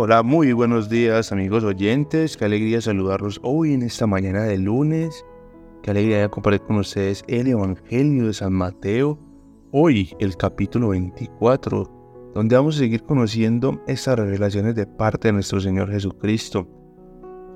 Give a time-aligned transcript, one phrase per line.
[0.00, 5.24] Hola, muy buenos días amigos oyentes, qué alegría saludarlos hoy en esta mañana de lunes,
[5.82, 9.18] qué alegría compartir con ustedes el Evangelio de San Mateo,
[9.72, 15.60] hoy el capítulo 24, donde vamos a seguir conociendo estas revelaciones de parte de nuestro
[15.60, 16.68] Señor Jesucristo.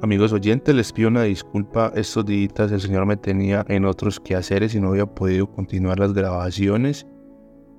[0.03, 4.75] Amigos oyentes, les pido una disculpa, estos días el Señor me tenía en otros quehaceres
[4.75, 7.07] y no había podido continuar las grabaciones.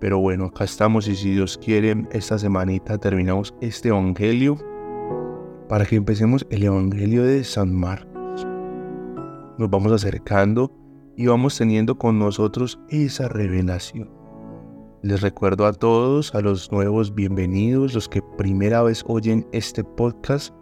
[0.03, 4.57] Pero bueno, acá estamos y si Dios quiere, esta semanita terminamos este Evangelio
[5.69, 8.45] para que empecemos el Evangelio de San Marcos.
[9.57, 10.73] Nos vamos acercando
[11.15, 14.11] y vamos teniendo con nosotros esa revelación.
[15.03, 20.53] Les recuerdo a todos, a los nuevos bienvenidos, los que primera vez oyen este podcast,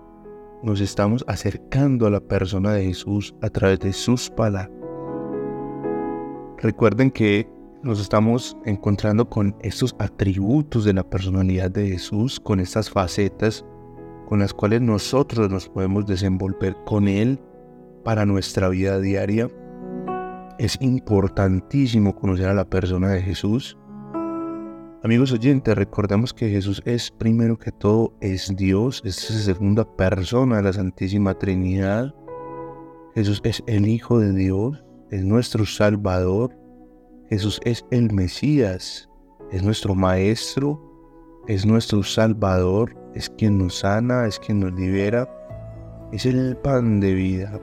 [0.62, 4.70] nos estamos acercando a la persona de Jesús a través de sus palabras.
[6.60, 7.50] Recuerden que
[7.84, 13.66] nos estamos encontrando con estos atributos de la personalidad de Jesús, con estas facetas
[14.32, 17.38] con las cuales nosotros nos podemos desenvolver con Él
[18.06, 19.50] para nuestra vida diaria.
[20.58, 23.78] Es importantísimo conocer a la persona de Jesús.
[25.04, 30.56] Amigos oyentes, recordemos que Jesús es primero que todo, es Dios, es la segunda persona
[30.56, 32.16] de la Santísima Trinidad.
[33.16, 36.56] Jesús es el Hijo de Dios, es nuestro Salvador,
[37.32, 39.10] Jesús es el Mesías,
[39.54, 40.78] es nuestro Maestro,
[41.48, 45.30] es nuestro Salvador, es quien nos sana, es quien nos libera,
[46.12, 47.58] es el pan de vida.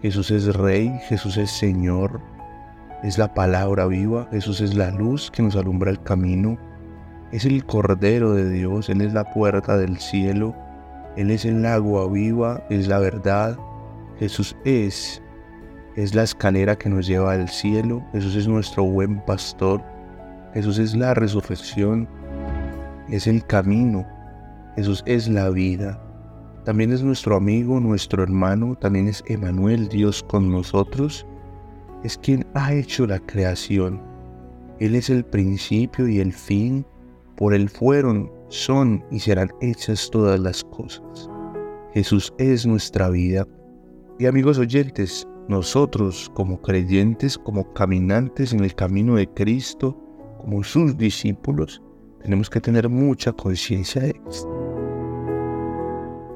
[0.00, 2.22] Jesús es Rey, Jesús es Señor,
[3.02, 6.56] es la palabra viva, Jesús es la luz que nos alumbra el camino,
[7.32, 10.56] es el Cordero de Dios, Él es la puerta del cielo,
[11.18, 13.58] Él es el agua viva, es la verdad,
[14.18, 15.21] Jesús es
[15.96, 19.82] es la escalera que nos lleva al cielo, Jesús es nuestro buen pastor,
[20.54, 22.08] Jesús es la resurrección,
[23.08, 24.06] es el camino,
[24.76, 26.00] Jesús es la vida.
[26.64, 31.26] También es nuestro amigo, nuestro hermano, también es Emanuel, Dios con nosotros.
[32.04, 34.00] Es quien ha hecho la creación.
[34.78, 36.86] Él es el principio y el fin.
[37.36, 41.28] Por él fueron, son y serán hechas todas las cosas.
[41.94, 43.46] Jesús es nuestra vida.
[44.18, 49.96] Y amigos oyentes, nosotros como creyentes, como caminantes en el camino de Cristo,
[50.38, 51.82] como sus discípulos,
[52.22, 54.48] tenemos que tener mucha conciencia de esto.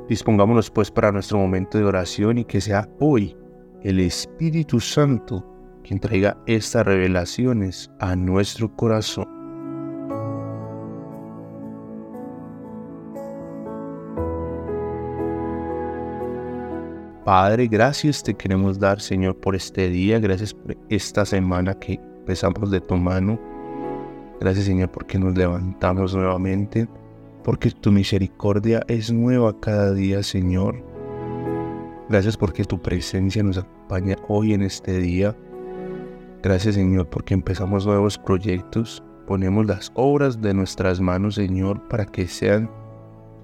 [0.08, 3.36] Dispongámonos pues para nuestro momento de oración y que sea hoy
[3.82, 5.44] el Espíritu Santo
[5.84, 9.35] quien traiga estas revelaciones a nuestro corazón.
[17.26, 20.20] Padre, gracias te queremos dar, Señor, por este día.
[20.20, 23.36] Gracias por esta semana que empezamos de tu mano.
[24.38, 26.86] Gracias, Señor, porque nos levantamos nuevamente.
[27.42, 30.80] Porque tu misericordia es nueva cada día, Señor.
[32.08, 35.36] Gracias porque tu presencia nos acompaña hoy en este día.
[36.44, 39.02] Gracias, Señor, porque empezamos nuevos proyectos.
[39.26, 42.70] Ponemos las obras de nuestras manos, Señor, para que sean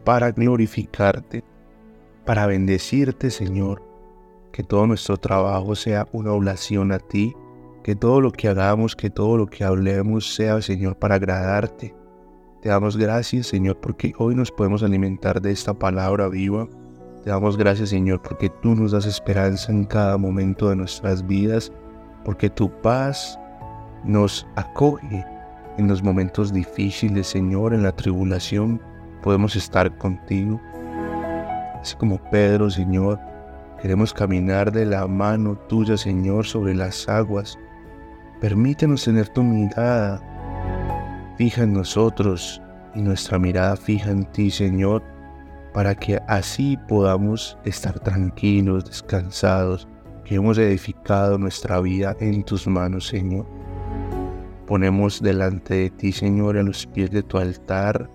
[0.04, 1.42] para glorificarte
[2.24, 3.82] para bendecirte, Señor.
[4.52, 7.34] Que todo nuestro trabajo sea una oblación a ti.
[7.82, 11.94] Que todo lo que hagamos, que todo lo que hablemos sea, Señor, para agradarte.
[12.60, 16.68] Te damos gracias, Señor, porque hoy nos podemos alimentar de esta palabra viva.
[17.24, 21.72] Te damos gracias, Señor, porque tú nos das esperanza en cada momento de nuestras vidas,
[22.24, 23.36] porque tu paz
[24.04, 25.24] nos acoge
[25.76, 28.80] en los momentos difíciles, Señor, en la tribulación.
[29.22, 30.60] Podemos estar contigo.
[31.82, 33.18] Así como Pedro, Señor,
[33.80, 37.58] queremos caminar de la mano tuya, Señor, sobre las aguas.
[38.40, 40.22] Permítenos tener tu mirada
[41.36, 42.62] fija en nosotros
[42.94, 45.02] y nuestra mirada fija en ti, Señor,
[45.74, 49.88] para que así podamos estar tranquilos, descansados,
[50.24, 53.44] que hemos edificado nuestra vida en tus manos, Señor.
[54.68, 58.08] Ponemos delante de ti, Señor, a los pies de tu altar,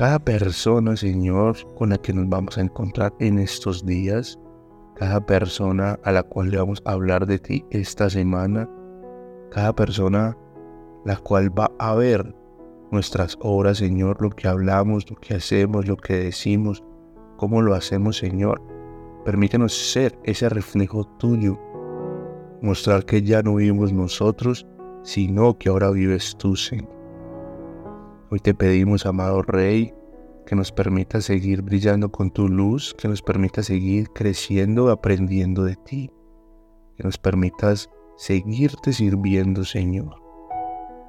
[0.00, 4.38] cada persona, Señor, con la que nos vamos a encontrar en estos días,
[4.96, 8.66] cada persona a la cual le vamos a hablar de ti esta semana,
[9.50, 10.38] cada persona
[11.04, 12.34] la cual va a ver
[12.90, 16.82] nuestras obras, Señor, lo que hablamos, lo que hacemos, lo que decimos,
[17.36, 18.62] cómo lo hacemos, Señor.
[19.26, 21.60] Permítenos ser ese reflejo tuyo,
[22.62, 24.66] mostrar que ya no vivimos nosotros,
[25.02, 26.99] sino que ahora vives tú, Señor.
[28.32, 29.92] Hoy te pedimos, amado Rey,
[30.46, 35.74] que nos permita seguir brillando con tu luz, que nos permita seguir creciendo, aprendiendo de
[35.74, 36.12] ti,
[36.96, 40.14] que nos permitas seguirte sirviendo, Señor.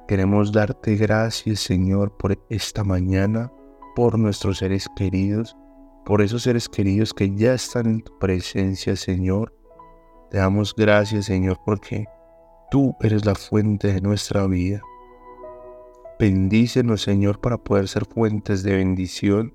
[0.08, 3.52] Queremos darte gracias, Señor, por esta mañana,
[3.94, 5.56] por nuestros seres queridos.
[6.04, 9.54] por esos seres queridos que ya están en tu presencia, Señor.
[10.32, 12.06] Te damos gracias, Señor, porque
[12.72, 14.82] tú eres la fuente de nuestra vida.
[16.18, 19.54] Bendícenos, Señor, para poder ser fuentes de bendición.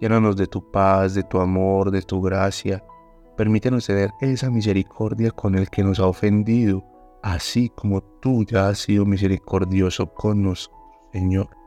[0.00, 2.84] Llénanos de tu paz, de tu amor, de tu gracia.
[3.36, 6.84] Permítenos tener esa misericordia con el que nos ha ofendido,
[7.22, 10.76] así como tú ya has sido misericordioso con nosotros,
[11.12, 11.62] Señor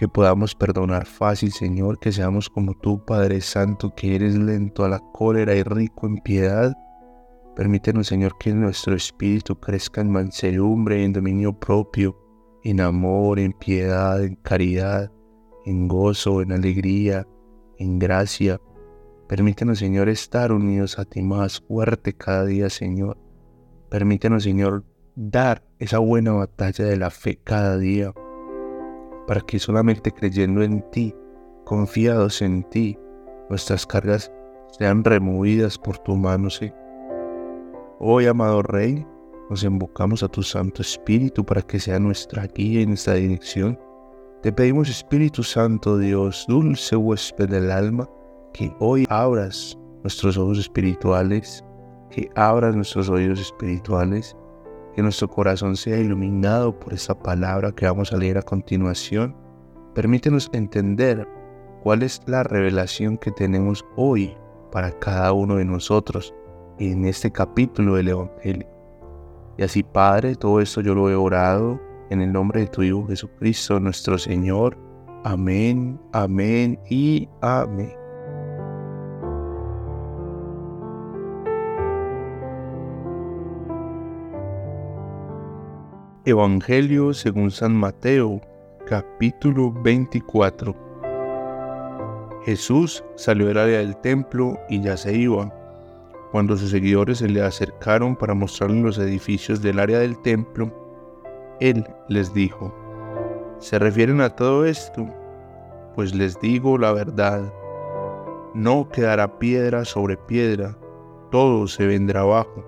[0.00, 4.88] que podamos perdonar fácil, Señor, que seamos como tú, Padre Santo, que eres lento a
[4.88, 6.74] la cólera y rico en piedad.
[7.54, 12.16] Permítenos, Señor, que nuestro espíritu crezca en mansedumbre, en dominio propio,
[12.64, 15.10] en amor, en piedad, en caridad,
[15.64, 17.26] en gozo, en alegría,
[17.78, 18.60] en gracia.
[19.28, 23.18] Permítenos, Señor, estar unidos a ti más fuerte cada día, Señor.
[23.88, 24.84] Permítenos, Señor,
[25.14, 28.12] dar esa buena batalla de la fe cada día
[29.26, 31.14] para que solamente creyendo en ti,
[31.64, 32.98] confiados en ti,
[33.48, 34.32] nuestras cargas
[34.76, 36.72] sean removidas por tu mano, sí.
[38.00, 39.06] Hoy, amado Rey,
[39.50, 43.78] nos invocamos a tu Santo Espíritu para que sea nuestra guía en esta dirección.
[44.42, 48.08] Te pedimos, Espíritu Santo Dios, dulce huésped del alma,
[48.54, 51.64] que hoy abras nuestros ojos espirituales,
[52.10, 54.36] que abras nuestros oídos espirituales
[54.94, 59.36] que nuestro corazón sea iluminado por esa palabra que vamos a leer a continuación.
[59.94, 61.28] Permítenos entender
[61.82, 64.34] cuál es la revelación que tenemos hoy
[64.72, 66.34] para cada uno de nosotros
[66.78, 68.79] en este capítulo del Evangelio.
[69.60, 71.78] Y así, Padre, todo esto yo lo he orado
[72.08, 74.74] en el nombre de tu Hijo Jesucristo, nuestro Señor.
[75.22, 77.92] Amén, amén y amén.
[86.24, 88.40] Evangelio según San Mateo,
[88.86, 90.74] capítulo 24.
[92.46, 95.59] Jesús salió del área del templo y ya se iba.
[96.32, 100.72] Cuando sus seguidores se le acercaron para mostrarle los edificios del área del templo,
[101.58, 102.72] él les dijo,
[103.58, 105.08] ¿se refieren a todo esto?
[105.96, 107.52] Pues les digo la verdad,
[108.54, 110.78] no quedará piedra sobre piedra,
[111.32, 112.64] todo se vendrá abajo.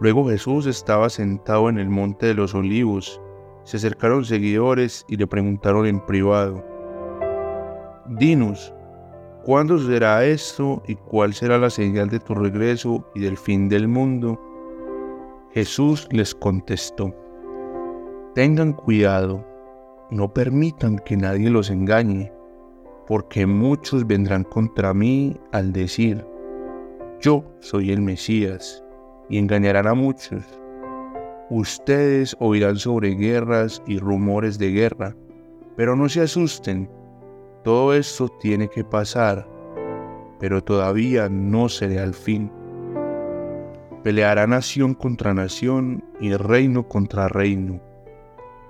[0.00, 3.20] Luego Jesús estaba sentado en el monte de los olivos.
[3.64, 6.64] Se acercaron seguidores y le preguntaron en privado,
[8.06, 8.74] Dinos,
[9.44, 13.86] ¿cuándo será esto y cuál será la señal de tu regreso y del fin del
[13.88, 14.40] mundo?
[15.52, 17.14] Jesús les contestó,
[18.34, 19.46] Tengan cuidado,
[20.10, 22.32] no permitan que nadie los engañe,
[23.06, 26.26] porque muchos vendrán contra mí al decir,
[27.20, 28.82] Yo soy el Mesías
[29.28, 30.42] y engañarán a muchos.
[31.50, 35.14] Ustedes oirán sobre guerras y rumores de guerra,
[35.76, 36.88] pero no se asusten,
[37.64, 39.48] todo esto tiene que pasar,
[40.38, 42.52] pero todavía no será el fin.
[44.02, 47.80] Peleará nación contra nación y reino contra reino.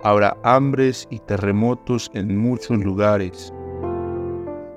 [0.05, 3.53] Habrá hambres y terremotos en muchos lugares.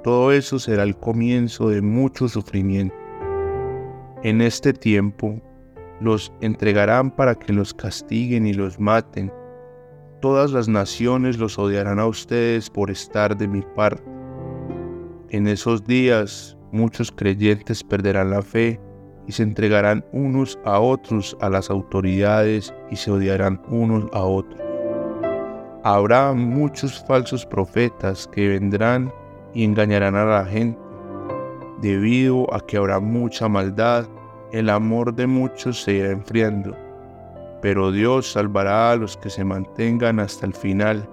[0.04, 2.96] Todo eso será el comienzo de mucho sufrimiento.
[4.24, 5.40] En este tiempo
[6.02, 9.32] los entregarán para que los castiguen y los maten.
[10.22, 14.02] Todas las naciones los odiarán a ustedes por estar de mi parte.
[15.30, 18.80] En esos días muchos creyentes perderán la fe
[19.28, 24.60] y se entregarán unos a otros a las autoridades y se odiarán unos a otros.
[25.84, 29.14] Habrá muchos falsos profetas que vendrán
[29.54, 30.80] y engañarán a la gente,
[31.82, 34.08] debido a que habrá mucha maldad
[34.52, 36.76] el amor de muchos se irá enfriando,
[37.62, 41.10] pero Dios salvará a los que se mantengan hasta el final.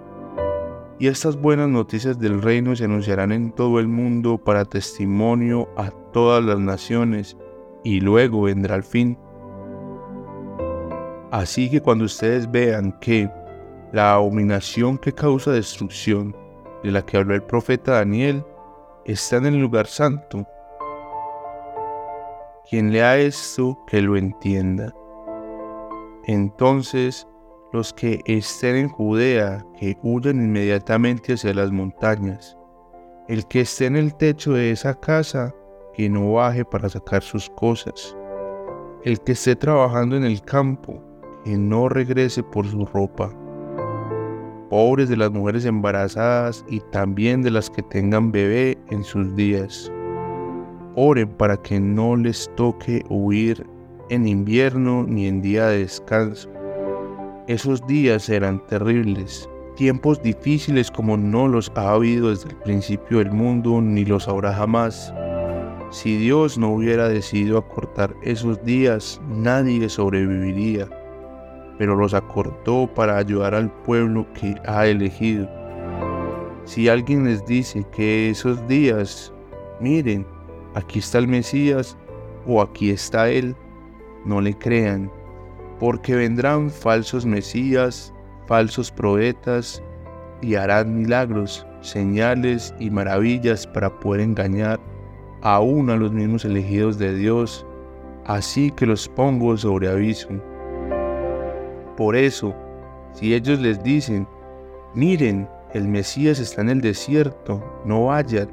[0.99, 5.91] Y estas buenas noticias del reino se anunciarán en todo el mundo para testimonio a
[6.13, 7.37] todas las naciones,
[7.83, 9.19] y luego vendrá el fin.
[11.31, 13.29] Así que cuando ustedes vean que
[13.93, 16.35] la abominación que causa destrucción,
[16.83, 18.45] de la que habló el profeta Daniel,
[19.05, 20.47] está en el lugar santo,
[22.69, 24.95] quien lea esto, que lo entienda.
[26.27, 27.27] Entonces,
[27.73, 32.57] los que estén en Judea, que huyan inmediatamente hacia las montañas.
[33.29, 35.55] El que esté en el techo de esa casa,
[35.95, 38.17] que no baje para sacar sus cosas.
[39.05, 41.03] El que esté trabajando en el campo,
[41.45, 43.31] que no regrese por su ropa.
[44.71, 49.93] Pobres de las mujeres embarazadas y también de las que tengan bebé en sus días
[50.97, 53.67] Oren para que no les toque huir
[54.09, 56.51] en invierno ni en día de descanso.
[57.47, 63.33] Esos días serán terribles, tiempos difíciles como no los ha habido desde el principio del
[63.33, 65.13] mundo ni los habrá jamás.
[65.91, 70.89] Si Dios no hubiera decidido acortar esos días, nadie sobreviviría,
[71.79, 75.49] pero los acortó para ayudar al pueblo que ha elegido.
[76.65, 79.33] Si alguien les dice que esos días,
[79.81, 80.27] miren,
[80.75, 81.97] aquí está el Mesías
[82.47, 83.55] o aquí está Él,
[84.25, 85.11] no le crean,
[85.79, 88.13] porque vendrán falsos Mesías,
[88.47, 89.83] falsos profetas
[90.41, 94.81] y harán milagros, señales y maravillas para poder engañar
[95.43, 97.67] aún a los mismos elegidos de Dios,
[98.25, 100.29] así que los pongo sobre aviso.
[101.97, 102.55] Por eso,
[103.13, 104.27] si ellos les dicen,
[104.95, 108.49] miren, el Mesías está en el desierto, no vayan,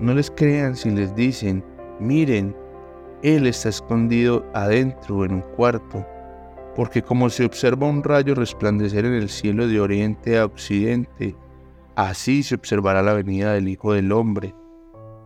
[0.00, 1.62] no les crean si les dicen,
[2.00, 2.56] miren,
[3.22, 6.06] Él está escondido adentro en un cuarto,
[6.74, 11.36] porque como se observa un rayo resplandecer en el cielo de oriente a occidente,
[11.96, 14.54] así se observará la venida del Hijo del Hombre.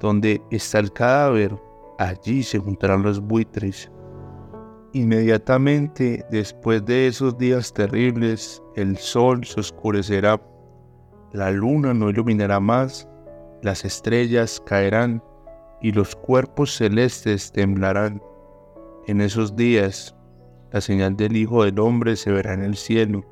[0.00, 1.56] Donde está el cadáver,
[1.98, 3.90] allí se juntarán los buitres.
[4.92, 10.40] Inmediatamente después de esos días terribles, el sol se oscurecerá,
[11.32, 13.08] la luna no iluminará más,
[13.62, 15.22] las estrellas caerán
[15.84, 18.22] y los cuerpos celestes temblarán.
[19.06, 20.16] En esos días,
[20.72, 23.22] la señal del Hijo del Hombre se verá en el cielo.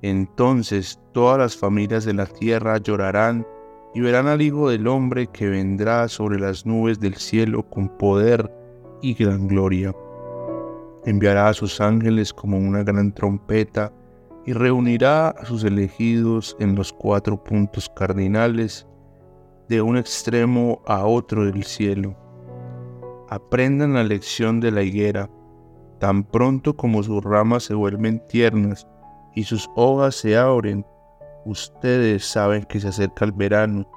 [0.00, 3.44] Entonces todas las familias de la tierra llorarán
[3.92, 8.48] y verán al Hijo del Hombre que vendrá sobre las nubes del cielo con poder
[9.02, 9.92] y gran gloria.
[11.06, 13.92] Enviará a sus ángeles como una gran trompeta
[14.46, 18.86] y reunirá a sus elegidos en los cuatro puntos cardinales
[19.68, 22.16] de un extremo a otro del cielo.
[23.28, 25.30] Aprendan la lección de la higuera,
[25.98, 28.86] tan pronto como sus ramas se vuelven tiernas
[29.34, 30.86] y sus hojas se abren,
[31.44, 33.88] ustedes saben que se acerca el verano.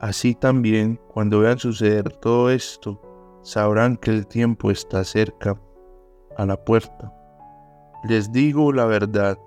[0.00, 3.00] Así también, cuando vean suceder todo esto,
[3.42, 5.60] sabrán que el tiempo está cerca,
[6.36, 7.12] a la puerta.
[8.04, 9.38] Les digo la verdad,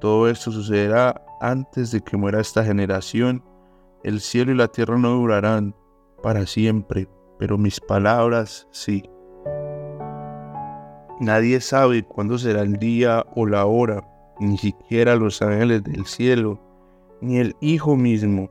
[0.00, 3.44] todo esto sucederá antes de que muera esta generación.
[4.02, 5.74] El cielo y la tierra no durarán
[6.22, 9.02] para siempre, pero mis palabras sí.
[11.20, 14.06] Nadie sabe cuándo será el día o la hora,
[14.38, 16.60] ni siquiera los ángeles del cielo
[17.20, 18.50] ni el Hijo mismo,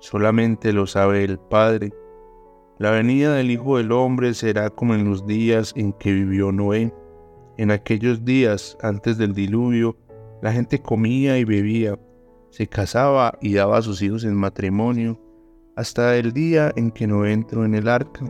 [0.00, 1.92] solamente lo sabe el Padre.
[2.78, 6.92] La venida del Hijo del Hombre será como en los días en que vivió Noé.
[7.56, 9.96] En aquellos días, antes del diluvio,
[10.42, 11.98] la gente comía y bebía,
[12.50, 15.20] se casaba y daba a sus hijos en matrimonio,
[15.76, 18.24] hasta el día en que Noé entró en el arca.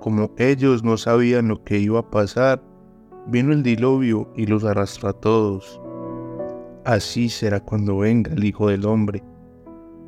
[0.00, 2.62] Como ellos no sabían lo que iba a pasar,
[3.26, 5.80] vino el diluvio y los arrastró a todos.
[6.84, 9.22] Así será cuando venga el Hijo del Hombre.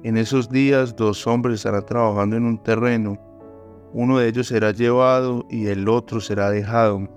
[0.04, 3.18] En esos días dos hombres estarán trabajando en un terreno.
[3.92, 7.08] Uno de ellos será llevado y el otro será dejado.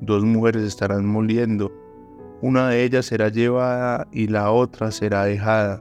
[0.00, 1.72] Dos mujeres estarán moliendo.
[2.42, 5.80] Una de ellas será llevada y la otra será dejada.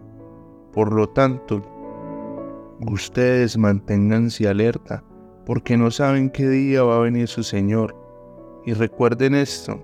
[0.72, 1.64] Por lo tanto,
[2.82, 5.04] ustedes manténganse alerta,
[5.44, 7.96] porque no saben qué día va a venir su Señor.
[8.64, 9.84] Y recuerden esto,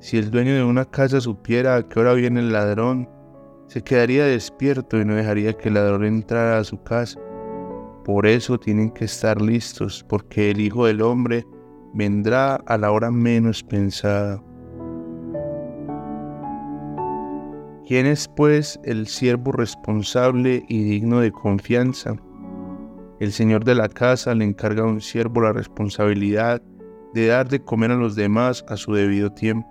[0.00, 3.08] si el dueño de una casa supiera a qué hora viene el ladrón,
[3.68, 7.18] se quedaría despierto y no dejaría que el ladrón entrara a su casa.
[8.04, 11.46] Por eso tienen que estar listos, porque el Hijo del Hombre
[11.94, 14.42] vendrá a la hora menos pensada.
[17.92, 22.16] ¿Quién es pues el siervo responsable y digno de confianza?
[23.20, 26.62] El señor de la casa le encarga a un siervo la responsabilidad
[27.12, 29.68] de dar de comer a los demás a su debido tiempo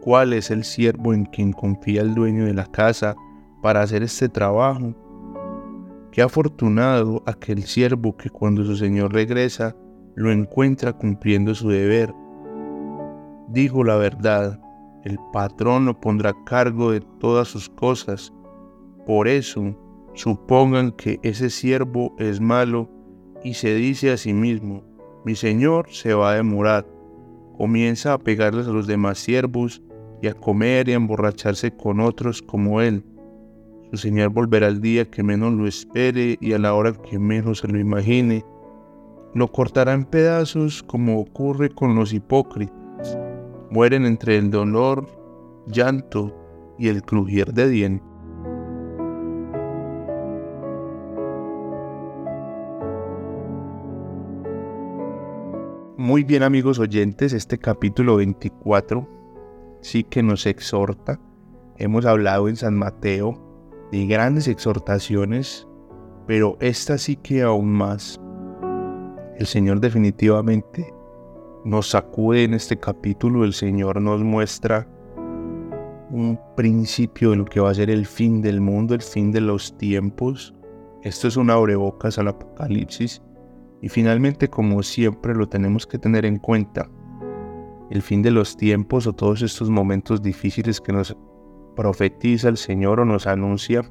[0.00, 3.14] cuál es el siervo en quien confía el dueño de la casa
[3.62, 4.92] para hacer este trabajo.
[6.10, 9.76] Qué afortunado aquel siervo que cuando su señor regresa
[10.16, 12.12] lo encuentra cumpliendo su deber.
[13.50, 14.58] Digo la verdad,
[15.06, 18.32] el patrón lo pondrá a cargo de todas sus cosas.
[19.06, 19.72] Por eso,
[20.14, 22.90] supongan que ese siervo es malo
[23.44, 24.82] y se dice a sí mismo,
[25.24, 26.88] mi señor se va a demorar.
[27.56, 29.80] Comienza a pegarles a los demás siervos
[30.20, 33.04] y a comer y a emborracharse con otros como él.
[33.92, 37.60] Su Señor volverá el día que menos lo espere y a la hora que menos
[37.60, 38.44] se lo imagine.
[39.34, 42.85] Lo cortará en pedazos como ocurre con los hipócritas.
[43.70, 45.06] Mueren entre el dolor,
[45.66, 46.34] llanto
[46.78, 48.08] y el crujir de dientes.
[55.96, 59.08] Muy bien amigos oyentes, este capítulo 24
[59.80, 61.18] sí que nos exhorta
[61.78, 63.38] hemos hablado en San Mateo
[63.92, 65.66] de grandes exhortaciones,
[66.26, 68.20] pero esta sí que aún más.
[69.36, 70.92] El Señor definitivamente
[71.66, 74.86] nos sacude en este capítulo, el Señor nos muestra
[76.12, 79.40] un principio de lo que va a ser el fin del mundo, el fin de
[79.40, 80.54] los tiempos.
[81.02, 83.20] Esto es un abrebocas al Apocalipsis
[83.82, 86.88] y finalmente, como siempre, lo tenemos que tener en cuenta.
[87.90, 91.16] El fin de los tiempos o todos estos momentos difíciles que nos
[91.74, 93.82] profetiza el Señor o nos anuncia,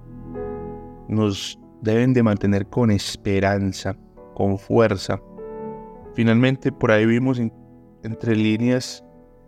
[1.10, 3.98] nos deben de mantener con esperanza,
[4.34, 5.20] con fuerza.
[6.14, 7.38] Finalmente, por ahí vimos
[8.06, 9.04] entre líneas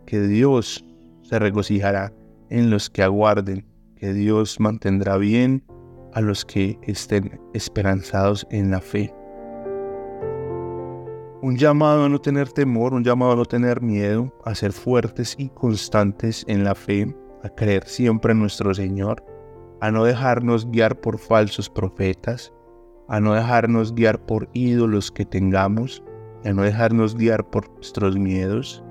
[0.06, 0.84] que Dios
[1.22, 2.12] se regocijará
[2.50, 3.64] en los que aguarden,
[3.96, 5.64] que Dios mantendrá bien
[6.12, 9.14] a los que estén esperanzados en la fe.
[11.40, 15.36] Un llamado a no tener temor, un llamado a no tener miedo, a ser fuertes
[15.38, 19.24] y constantes en la fe, a creer siempre en nuestro Señor,
[19.80, 22.52] a no dejarnos guiar por falsos profetas,
[23.08, 26.02] a no dejarnos guiar por ídolos que tengamos,
[26.48, 28.82] a no dejarnos guiar por nuestros miedos.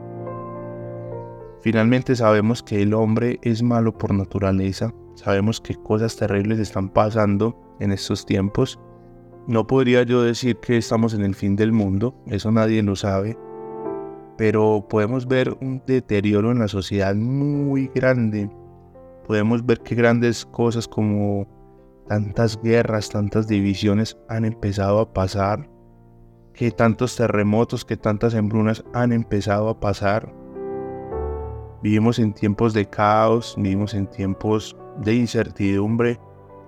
[1.61, 7.57] Finalmente sabemos que el hombre es malo por naturaleza, sabemos que cosas terribles están pasando
[7.79, 8.79] en estos tiempos.
[9.47, 13.37] No podría yo decir que estamos en el fin del mundo, eso nadie lo sabe,
[14.37, 18.51] pero podemos ver un deterioro en la sociedad muy grande.
[19.25, 21.47] Podemos ver que grandes cosas como
[22.07, 25.67] tantas guerras, tantas divisiones han empezado a pasar,
[26.57, 30.33] que tantos terremotos, que tantas hembrunas han empezado a pasar.
[31.83, 36.19] Vivimos en tiempos de caos, vivimos en tiempos de incertidumbre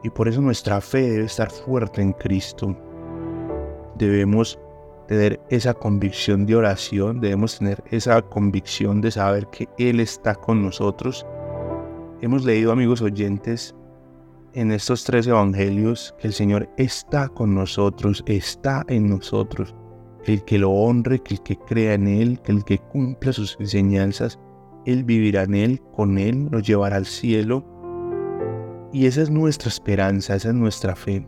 [0.03, 2.77] y por eso nuestra fe debe estar fuerte en Cristo.
[3.97, 4.59] Debemos
[5.07, 10.61] tener esa convicción de oración, debemos tener esa convicción de saber que Él está con
[10.61, 11.25] nosotros.
[12.21, 13.73] Hemos leído, amigos oyentes,
[14.53, 19.75] en estos tres evangelios que el Señor está con nosotros, está en nosotros.
[20.23, 23.31] Que el que lo honre, que el que crea en Él, que el que cumpla
[23.31, 24.39] sus enseñanzas,
[24.85, 27.63] Él vivirá en Él, con Él nos llevará al cielo.
[28.91, 31.27] Y esa es nuestra esperanza, esa es nuestra fe.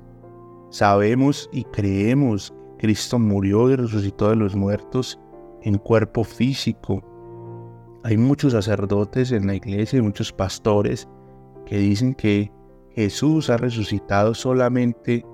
[0.70, 5.20] Sabemos y creemos Cristo murió y resucitó de los muertos
[5.62, 7.04] en cuerpo físico.
[8.04, 11.08] Hay muchos sacerdotes en la iglesia y muchos pastores
[11.68, 12.52] que dicen que
[12.96, 15.26] Jesús ha resucitado solamente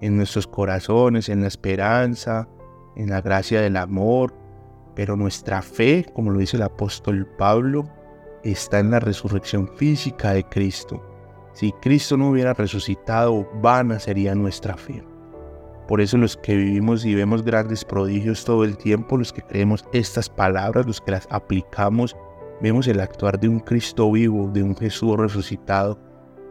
[0.00, 2.48] en nuestros corazones, en la esperanza,
[2.96, 4.34] en la gracia del amor,
[4.94, 7.88] pero nuestra fe, como lo dice el apóstol Pablo,
[8.42, 11.02] está en la resurrección física de Cristo.
[11.52, 15.02] Si Cristo no hubiera resucitado, vana sería nuestra fe.
[15.88, 19.84] Por eso los que vivimos y vemos grandes prodigios todo el tiempo, los que creemos
[19.92, 22.16] estas palabras, los que las aplicamos,
[22.60, 25.98] vemos el actuar de un Cristo vivo, de un Jesús resucitado,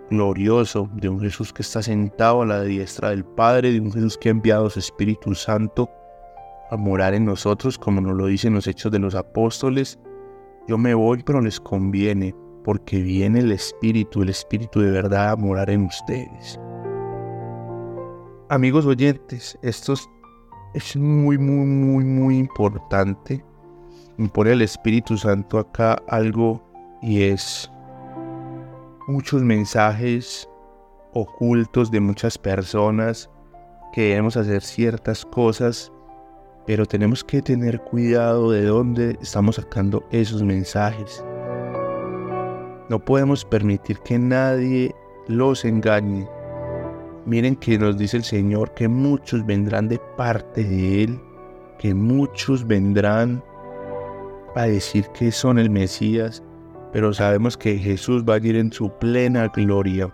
[0.09, 4.17] glorioso, de un Jesús que está sentado a la diestra del Padre, de un Jesús
[4.17, 5.89] que ha enviado su Espíritu Santo
[6.71, 9.99] a morar en nosotros, como nos lo dicen los hechos de los apóstoles.
[10.67, 15.35] Yo me voy, pero les conviene, porque viene el Espíritu, el Espíritu de verdad a
[15.35, 16.59] morar en ustedes.
[18.49, 19.93] Amigos oyentes, esto
[20.73, 23.43] es muy, muy, muy, muy importante.
[24.17, 26.63] Me pone el Espíritu Santo acá algo
[27.01, 27.71] y es
[29.07, 30.49] muchos mensajes
[31.13, 33.29] ocultos de muchas personas
[33.93, 35.91] que debemos hacer ciertas cosas,
[36.65, 41.23] pero tenemos que tener cuidado de dónde estamos sacando esos mensajes.
[42.89, 44.93] No podemos permitir que nadie
[45.27, 46.27] los engañe
[47.25, 51.19] Miren que nos dice el Señor que muchos vendrán de parte de Él,
[51.79, 53.43] que muchos vendrán
[54.55, 56.43] a decir que son el Mesías,
[56.95, 60.09] pero sabemos que Jesús va a ir en su plena gloria.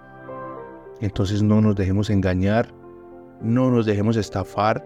[1.00, 2.74] Entonces no nos dejemos engañar,
[3.40, 4.84] no nos dejemos estafar,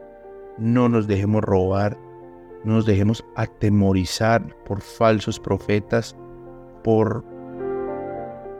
[0.57, 1.97] no nos dejemos robar,
[2.65, 6.17] no nos dejemos atemorizar por falsos profetas,
[6.83, 7.23] por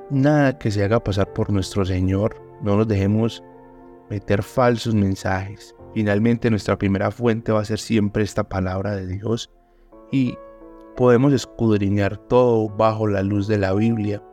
[0.09, 2.41] nada que se haga pasar por nuestro Señor.
[2.61, 3.43] No nos dejemos
[4.09, 5.75] meter falsos mensajes.
[5.93, 9.51] Finalmente nuestra primera fuente va a ser siempre esta palabra de Dios
[10.09, 10.37] y
[10.95, 14.23] podemos escudriñar todo bajo la luz de la Biblia.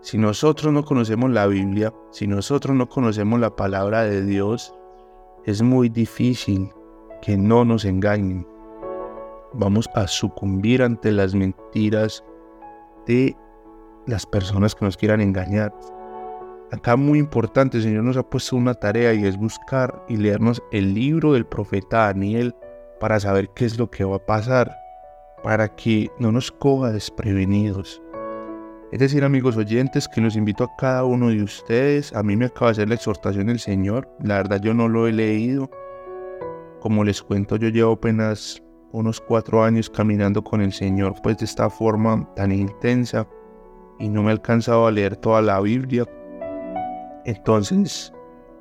[0.00, 4.72] Si nosotros no conocemos la Biblia, si nosotros no conocemos la palabra de Dios,
[5.44, 6.70] es muy difícil
[7.22, 8.46] que no nos engañen.
[9.52, 12.22] Vamos a sucumbir ante las mentiras
[13.06, 13.36] de
[14.06, 15.74] las personas que nos quieran engañar.
[16.72, 20.62] Acá muy importante, el Señor nos ha puesto una tarea y es buscar y leernos
[20.72, 22.54] el libro del profeta Daniel
[23.00, 24.76] para saber qué es lo que va a pasar,
[25.42, 28.02] para que no nos coja desprevenidos.
[28.92, 32.14] Es decir, amigos oyentes, que los invito a cada uno de ustedes.
[32.14, 34.08] A mí me acaba de hacer la exhortación del Señor.
[34.22, 35.68] La verdad yo no lo he leído.
[36.80, 41.46] Como les cuento, yo llevo apenas unos cuatro años caminando con el Señor, pues de
[41.46, 43.26] esta forma tan intensa.
[43.98, 46.04] Y no me he alcanzado a leer toda la Biblia.
[47.24, 48.12] Entonces,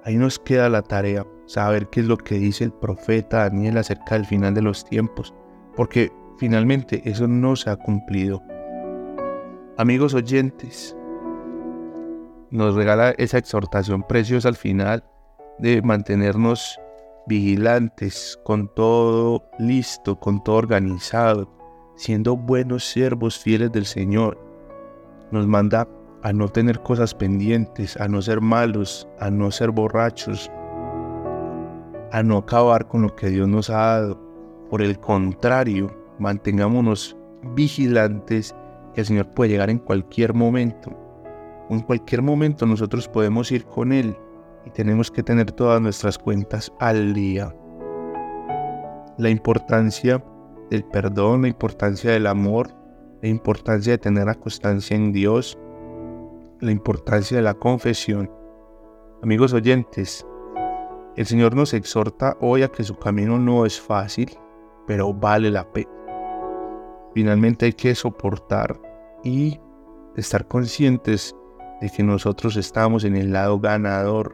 [0.05, 4.15] ahí nos queda la tarea, saber qué es lo que dice el profeta Daniel acerca
[4.15, 5.35] del final de los tiempos.
[5.75, 8.41] Porque finalmente eso no se ha cumplido
[9.77, 10.95] Amigos oyentes,
[12.49, 15.03] nos regala esa exhortación preciosa al final
[15.59, 16.79] de mantenernos
[17.27, 21.51] vigilantes, con todo listo, con todo organizado,
[21.97, 24.39] siendo buenos siervos fieles del Señor.
[25.31, 25.89] Nos manda
[26.23, 30.49] a no tener cosas pendientes, a no ser malos, a no ser borrachos,
[32.13, 34.21] a no acabar con lo que Dios nos ha dado.
[34.69, 37.17] Por el contrario, mantengámonos
[37.55, 38.55] vigilantes
[38.93, 40.91] que el Señor puede llegar en cualquier momento.
[41.69, 44.15] En cualquier momento nosotros podemos ir con Él
[44.65, 47.55] y tenemos que tener todas nuestras cuentas al día.
[49.17, 50.23] La importancia
[50.69, 52.69] del perdón, la importancia del amor,
[53.21, 55.57] la importancia de tener la constancia en Dios,
[56.59, 58.29] la importancia de la confesión.
[59.23, 60.25] Amigos oyentes,
[61.15, 64.37] el Señor nos exhorta hoy a que su camino no es fácil,
[64.85, 65.94] pero vale la pena.
[67.15, 68.77] Finalmente hay que soportar
[69.23, 69.57] y
[70.17, 71.33] estar conscientes
[71.79, 74.33] de que nosotros estamos en el lado ganador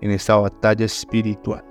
[0.00, 1.62] en esta batalla espiritual.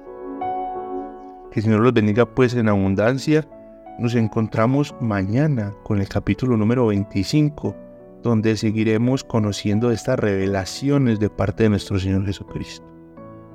[1.49, 3.43] Que el Señor los bendiga pues en abundancia.
[3.97, 7.75] Nos encontramos mañana con el capítulo número 25,
[8.21, 12.85] donde seguiremos conociendo estas revelaciones de parte de nuestro Señor Jesucristo.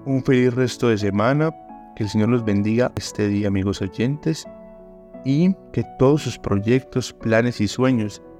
[0.06, 1.54] Un feliz resto de semana.
[1.94, 4.46] Que el Señor los bendiga este día, amigos oyentes
[5.24, 8.22] y que todos sus proyectos, planes y sueños